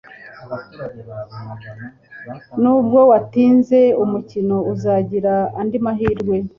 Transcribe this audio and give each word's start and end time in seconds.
Nubwo 2.61 2.99
watsinzwe 3.11 3.79
umukino 4.03 4.57
uzagira 4.73 5.33
andi 5.59 5.77
mahirwe 5.85 6.35